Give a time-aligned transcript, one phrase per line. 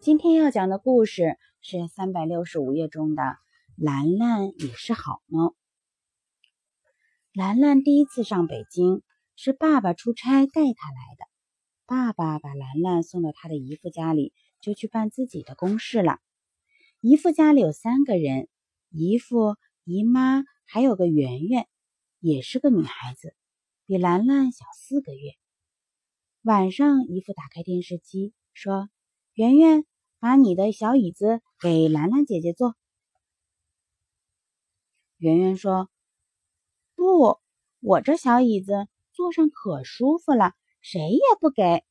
[0.00, 3.22] 今天要讲的故事是三百六十五页中的
[3.76, 5.48] 《兰兰也是好猫》。
[7.34, 9.02] 兰兰第一次上北京，
[9.36, 11.26] 是爸爸出差带她来的。
[11.84, 14.32] 爸爸把兰兰送到他的姨父家里，
[14.62, 16.18] 就去办自己的公事了。
[17.02, 18.48] 姨父家里有三个人：
[18.88, 21.68] 姨父、姨妈，还有个圆圆，
[22.20, 23.34] 也是个女孩子，
[23.84, 25.32] 比兰兰小四个月。
[26.40, 28.88] 晚上，姨父打开电视机，说
[29.34, 29.84] ：“圆圆。”
[30.20, 32.76] 把你的小椅子给兰兰姐姐坐。
[35.16, 35.90] 圆圆说
[36.94, 37.40] ：“不，
[37.80, 41.84] 我这小椅子坐上可舒服了，谁也不给。”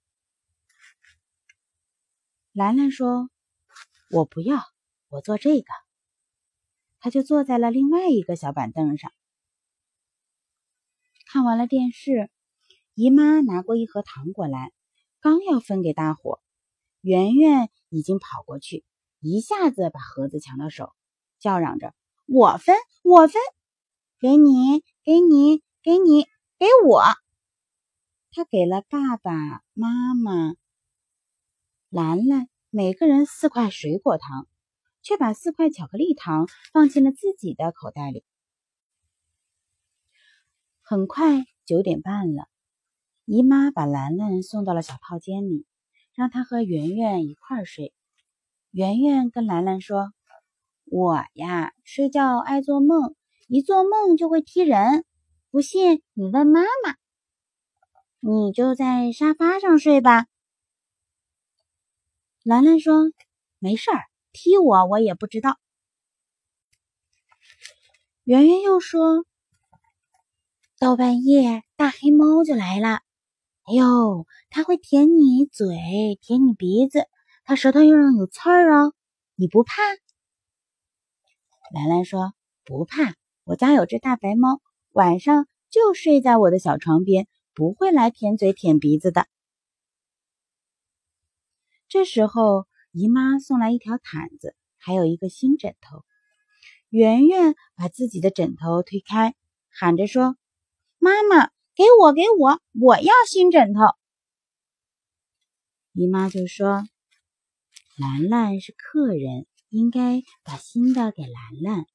[2.53, 3.29] 兰兰说
[4.11, 4.61] ：“我不要，
[5.09, 5.67] 我坐这个。”
[7.01, 9.11] 他就坐在了另外一个小板凳上。
[11.31, 12.29] 看完了电视，
[12.93, 14.71] 姨妈拿过一盒糖果来，
[15.19, 16.41] 刚要分给大伙。
[17.01, 18.83] 圆圆已经跑过去，
[19.19, 20.93] 一下子把盒子抢到手，
[21.39, 21.93] 叫嚷着
[22.27, 23.41] ：“我分，我分，
[24.19, 26.23] 给你，给你，给你，
[26.57, 27.03] 给我。”
[28.31, 30.55] 他给了爸爸妈妈、
[31.89, 34.47] 兰兰每个人四块水果糖，
[35.01, 38.23] 却把四块巧克力糖放进了自己的口袋里。
[40.81, 42.47] 很快九点半了，
[43.25, 45.65] 姨妈把兰兰送到了小套间里。
[46.19, 47.93] 让他和圆圆一块儿睡。
[48.71, 50.11] 圆圆跟兰兰说
[50.83, 53.15] ：“我呀，睡觉爱做梦，
[53.47, 55.05] 一做梦就会踢人。
[55.49, 56.97] 不信你问妈妈。
[58.19, 60.25] 你就在沙发上睡吧。”
[62.43, 63.13] 兰兰说
[63.57, 64.03] ：“没事儿，
[64.33, 65.57] 踢我我也不知道。”
[68.27, 69.23] 圆圆又说
[70.79, 72.99] ：“到半夜，大黑猫就来了。”
[73.69, 75.67] 哎呦，它会舔你嘴，
[76.23, 77.07] 舔你鼻子，
[77.43, 78.95] 它舌头上有刺儿哦，
[79.35, 79.75] 你不怕？
[81.71, 82.33] 兰兰说
[82.65, 84.59] 不怕，我家有只大白猫，
[84.89, 89.27] 晚上就睡在我的小床边，不会来舔嘴舔鼻子的。
[91.87, 96.03] 这时候，姨妈送来一条毯子，还有一个新枕头。
[96.89, 99.35] 圆圆把自己的枕头推开，
[99.69, 100.35] 喊着说
[100.97, 103.79] ：“妈妈。”给我，给我，我要新枕头。
[105.93, 106.83] 姨妈就说
[107.95, 111.85] ：“兰兰是客人，应该把新的给兰兰。”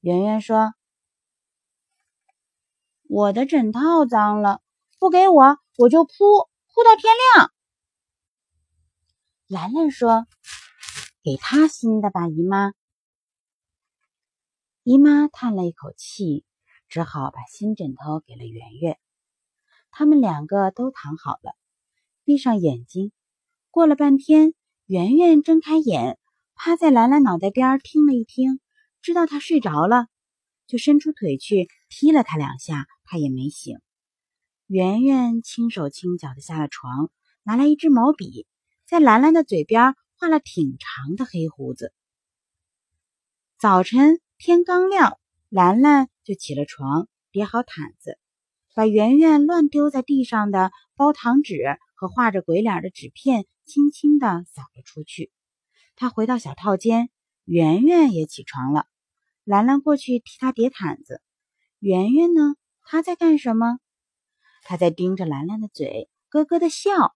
[0.00, 0.74] 圆圆说
[3.08, 4.60] ：“我的枕套脏了，
[4.98, 7.50] 不给我，我就铺铺到天亮。”
[9.48, 10.26] 兰兰说
[11.24, 12.74] ：“给他新的吧，姨妈。”
[14.84, 16.44] 姨妈叹了一口气。
[16.94, 19.00] 只好把新枕头给了圆圆，
[19.90, 21.56] 他们两个都躺好了，
[22.22, 23.10] 闭上眼睛。
[23.72, 24.54] 过了半天，
[24.86, 26.20] 圆圆睁开眼，
[26.54, 28.60] 趴在兰兰脑袋边听了一听，
[29.02, 30.06] 知道她睡着了，
[30.68, 33.80] 就伸出腿去踢了她两下，她也没醒。
[34.68, 37.10] 圆圆轻手轻脚的下了床，
[37.42, 38.46] 拿来一支毛笔，
[38.86, 41.92] 在兰兰的嘴边画了挺长的黑胡子。
[43.58, 45.18] 早晨天刚亮。
[45.54, 48.18] 兰兰就起了床，叠好毯子，
[48.74, 55.30] 把圆圆乱丢在地上的包糖纸和画着鬼脸的纸片轻轻地扫了出去。
[55.94, 57.08] 她回到小套间，
[57.44, 58.88] 圆圆也起床了。
[59.44, 61.22] 兰兰过去替她叠毯子。
[61.78, 62.56] 圆圆呢？
[62.82, 63.78] 她在干什么？
[64.64, 67.14] 她在盯着兰兰的嘴，咯咯的笑。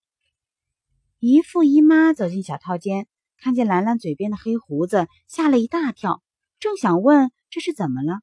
[1.19, 6.23] 姨父姨妈走进小套间，看见兰兰嘴边的黑胡子，吓了一大跳，
[6.61, 8.21] 正想问这是怎么了。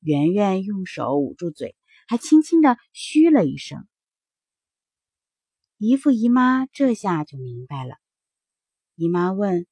[0.00, 1.76] 圆圆用手捂住嘴，
[2.08, 3.86] 还轻轻的嘘了一声。
[5.76, 7.96] 姨父姨妈这下就明白了。
[8.94, 9.66] 姨妈问：“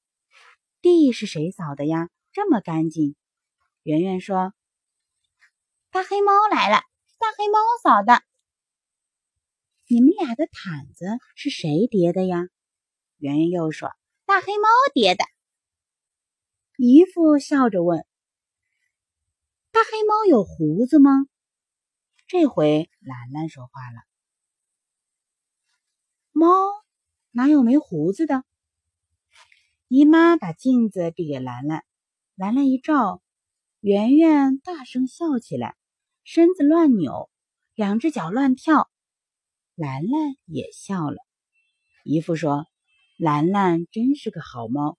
[0.81, 2.09] 地是谁扫的呀？
[2.33, 3.15] 这么干净？”
[3.85, 4.55] 圆圆说
[5.91, 6.83] ：“大黑猫来了，
[7.19, 8.23] 大黑猫扫的。”
[9.91, 12.49] 你们俩的毯子是谁叠的呀？
[13.19, 13.91] 圆圆又说
[14.25, 15.25] ：“大黑猫叠的。”
[16.77, 18.08] 姨父笑着问。
[19.79, 21.29] 大黑猫有胡子吗？
[22.27, 24.03] 这回兰兰说话了。
[26.33, 26.49] 猫
[27.31, 28.43] 哪有没胡子的？
[29.87, 31.85] 姨妈把镜子递给兰兰，
[32.35, 33.23] 兰兰一照，
[33.79, 35.77] 圆圆大声笑起来，
[36.25, 37.31] 身子乱扭，
[37.77, 38.91] 两只脚乱跳。
[39.77, 41.19] 兰兰也笑了。
[42.03, 42.67] 姨父说
[43.17, 44.99] ：“兰兰真是个好猫。”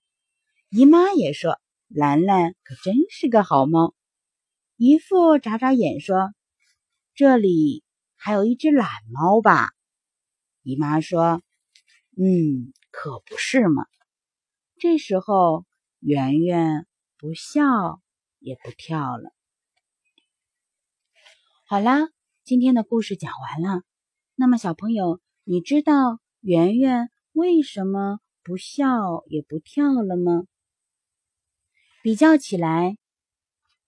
[0.72, 3.94] 姨妈也说：“兰兰可真是个好猫。”
[4.82, 6.32] 姨父眨眨眼说
[7.14, 7.84] ：“这里
[8.16, 9.72] 还有一只懒猫吧？”
[10.64, 11.42] 姨妈说
[12.16, 13.84] ：“嗯，可不是嘛。”
[14.80, 15.66] 这时候，
[15.98, 16.86] 圆圆
[17.18, 18.00] 不笑
[18.38, 19.34] 也不跳了。
[21.66, 22.08] 好啦，
[22.42, 23.82] 今天的故事讲完了。
[24.34, 30.44] 那么，小朋友，你知道圆圆为什么不笑也不跳了吗？
[32.02, 32.96] 比较起来，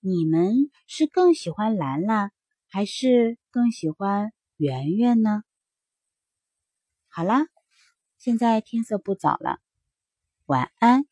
[0.04, 2.32] 你们是更喜欢兰兰，
[2.69, 5.44] 还是更喜欢圆圆呢？
[7.08, 7.46] 好啦，
[8.19, 9.60] 现在天色不早了，
[10.46, 11.11] 晚安。